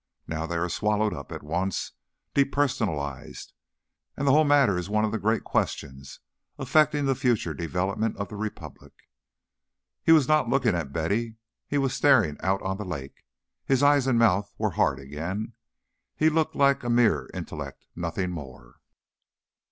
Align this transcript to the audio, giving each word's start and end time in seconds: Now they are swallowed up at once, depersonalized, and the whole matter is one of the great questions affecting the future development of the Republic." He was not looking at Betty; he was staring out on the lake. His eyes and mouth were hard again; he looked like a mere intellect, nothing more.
Now 0.27 0.47
they 0.47 0.55
are 0.55 0.67
swallowed 0.67 1.13
up 1.13 1.31
at 1.31 1.43
once, 1.43 1.91
depersonalized, 2.33 3.53
and 4.17 4.25
the 4.27 4.31
whole 4.31 4.43
matter 4.45 4.75
is 4.75 4.89
one 4.89 5.05
of 5.05 5.11
the 5.11 5.19
great 5.19 5.43
questions 5.43 6.19
affecting 6.57 7.05
the 7.05 7.13
future 7.13 7.53
development 7.53 8.17
of 8.17 8.29
the 8.29 8.35
Republic." 8.35 8.93
He 10.01 10.11
was 10.11 10.27
not 10.27 10.49
looking 10.49 10.73
at 10.73 10.91
Betty; 10.91 11.35
he 11.67 11.77
was 11.77 11.93
staring 11.93 12.37
out 12.41 12.63
on 12.63 12.77
the 12.77 12.83
lake. 12.83 13.27
His 13.63 13.83
eyes 13.83 14.07
and 14.07 14.17
mouth 14.17 14.51
were 14.57 14.71
hard 14.71 14.97
again; 14.99 15.53
he 16.15 16.29
looked 16.31 16.55
like 16.55 16.83
a 16.83 16.89
mere 16.89 17.29
intellect, 17.35 17.85
nothing 17.95 18.31
more. 18.31 18.77